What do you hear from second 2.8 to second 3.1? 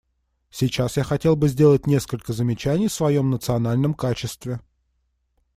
в